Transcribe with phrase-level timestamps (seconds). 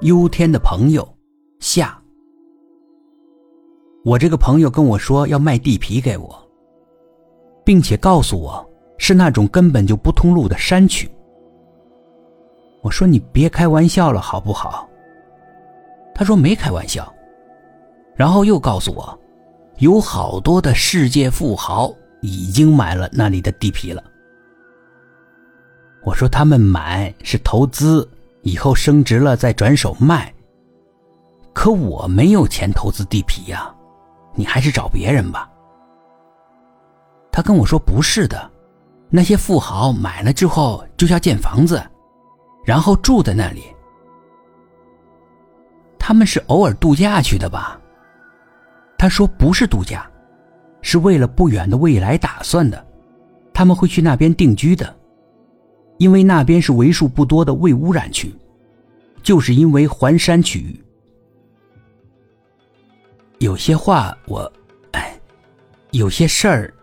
[0.00, 1.06] 忧天的朋友
[1.58, 1.98] 下。
[4.04, 6.48] 我这个朋友跟我说要卖地皮给我，
[7.64, 8.64] 并且告诉我
[8.98, 11.10] 是那种根本就不通路的山区。
[12.82, 14.86] 我说你别开玩笑了，好不好？
[16.14, 17.12] 他说没开玩笑，
[18.14, 19.18] 然后又告诉我，
[19.78, 24.04] 有好多的世界富豪已经买了那里的地皮了。
[26.04, 28.08] 我说他们买是投资，
[28.46, 30.32] 以后升值了再转手卖。
[31.52, 33.74] 可我没有钱投资地皮呀，
[34.36, 35.50] 你还是找别人吧。
[37.32, 38.48] 他跟我说不是的，
[39.10, 41.82] 那些富豪买了之后就要建房子，
[42.64, 43.64] 然后住在那里。
[45.98, 47.80] 他们是偶尔度假去的吧？
[48.96, 50.08] 他说不是度假，
[50.82, 52.86] 是为了不远的未来打算的，
[53.52, 54.95] 他们会去那边定居的。
[55.98, 58.34] 因为那边是为数不多的未污染区，
[59.22, 60.82] 就是因为环山区域。
[63.38, 64.50] 有些话我，
[64.92, 65.18] 哎，
[65.90, 66.74] 有些事儿，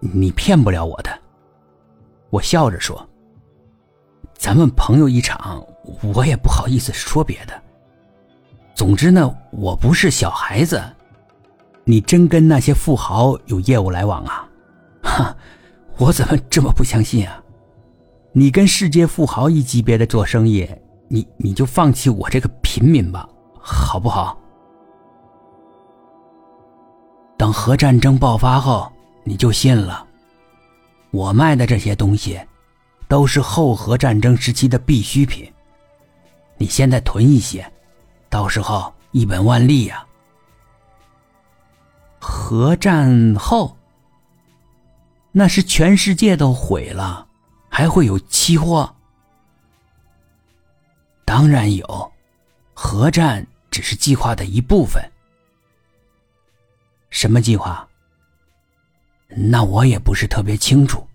[0.00, 1.10] 你骗不了我的。
[2.30, 3.08] 我笑着说
[4.36, 5.64] ：“咱们朋友一场，
[6.14, 7.62] 我也不好意思说别的。
[8.74, 10.82] 总之呢，我不是小孩子。
[11.84, 14.48] 你真跟那些富豪有业务来往啊？
[15.02, 15.36] 哈，
[15.98, 17.40] 我怎么这么不相信啊？”
[18.38, 20.68] 你跟世界富豪一级别的做生意，
[21.08, 23.26] 你你就放弃我这个平民吧，
[23.58, 24.38] 好不好？
[27.38, 28.92] 等核战争爆发后，
[29.24, 30.06] 你就信了。
[31.12, 32.38] 我卖的这些东西，
[33.08, 35.50] 都是后核战争时期的必需品。
[36.58, 37.66] 你现在囤一些，
[38.28, 40.06] 到时候一本万利呀。
[42.20, 43.74] 核战后，
[45.32, 47.22] 那是全世界都毁了。
[47.76, 48.90] 还会有期货？
[51.26, 52.12] 当然有，
[52.72, 55.04] 核战只是计划的一部分。
[57.10, 57.86] 什么计划？
[59.28, 61.06] 那我也不是特别清楚，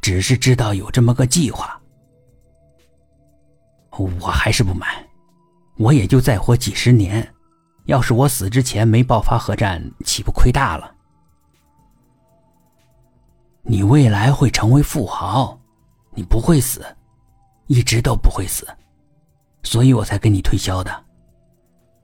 [0.00, 1.78] 只是知道有这么个计划。
[3.90, 5.06] 我还是不买，
[5.76, 7.30] 我也就再活几十年。
[7.84, 10.94] 要是我死之前没爆发核战，岂不亏大了？
[13.64, 15.60] 你未来会成为富豪。
[16.14, 16.84] 你不会死，
[17.66, 18.66] 一直都不会死，
[19.62, 21.04] 所以我才跟你推销的。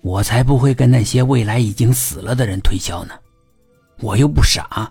[0.02, 3.14] 我才不会跟那些未来已经死了的人推销呢，
[4.00, 4.90] 我又不傻。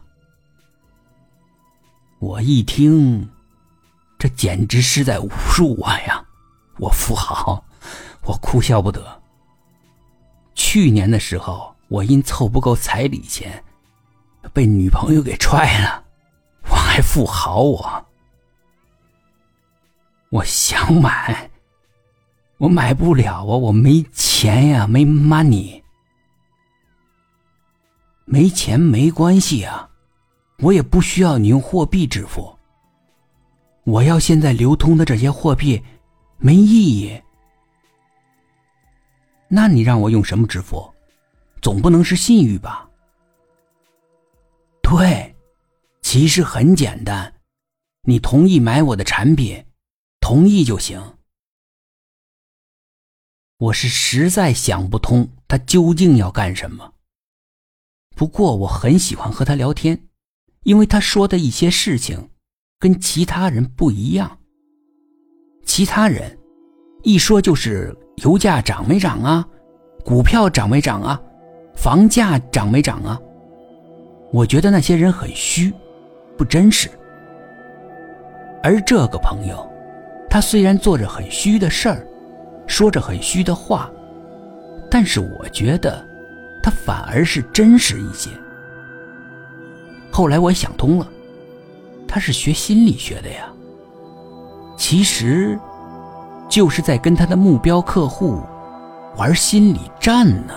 [2.19, 3.27] 我一听，
[4.17, 6.23] 这简直是在侮辱我呀！
[6.77, 7.63] 我富豪，
[8.23, 9.21] 我哭笑不得。
[10.53, 13.63] 去年的时候，我因凑不够彩礼钱，
[14.53, 16.03] 被女朋友给踹了，
[16.69, 17.98] 我还富豪我。
[20.31, 21.49] 我想买，
[22.57, 23.43] 我买不了啊！
[23.43, 25.81] 我没钱呀，没 money。
[28.25, 29.89] 没钱没关系啊，
[30.59, 32.55] 我也不需要你用货币支付。
[33.85, 35.81] 我要现在流通的这些货币
[36.37, 37.19] 没意义。
[39.47, 40.93] 那你让我用什么支付？
[41.59, 42.87] 总不能是信誉吧？
[44.83, 45.35] 对，
[46.03, 47.33] 其实很简单，
[48.03, 49.65] 你同意买我的产品。
[50.29, 51.01] 同意就行。
[53.57, 56.93] 我是实在想不通他究竟要干什么。
[58.15, 60.05] 不过我很喜欢和他聊天，
[60.61, 62.29] 因为他说的一些事情
[62.77, 64.37] 跟其他人不一样。
[65.65, 66.37] 其他人
[67.01, 69.49] 一说就是油价涨没涨啊，
[70.05, 71.19] 股票涨没涨啊，
[71.75, 73.19] 房价涨没涨啊。
[74.31, 75.73] 我觉得那些人很虚，
[76.37, 76.87] 不真实。
[78.61, 79.67] 而这个朋友。
[80.29, 82.05] 他虽然做着很虚的事儿，
[82.67, 83.89] 说着很虚的话，
[84.89, 86.05] 但是我觉得
[86.61, 88.29] 他反而是真实一些。
[90.11, 91.07] 后来我想通了，
[92.07, 93.51] 他是学心理学的呀，
[94.77, 95.57] 其实
[96.47, 98.41] 就是在跟他的目标客户
[99.17, 100.53] 玩心理战呢。